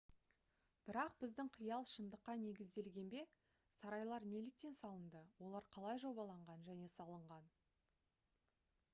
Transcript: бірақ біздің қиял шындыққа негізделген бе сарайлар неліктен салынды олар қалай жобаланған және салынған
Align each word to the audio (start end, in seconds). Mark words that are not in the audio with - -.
бірақ 0.85 1.17
біздің 1.23 1.49
қиял 1.57 1.83
шындыққа 1.89 2.33
негізделген 2.45 3.11
бе 3.11 3.21
сарайлар 3.81 4.25
неліктен 4.31 4.73
салынды 4.77 5.21
олар 5.49 5.67
қалай 5.75 6.01
жобаланған 6.05 6.65
және 6.71 6.89
салынған 6.95 7.51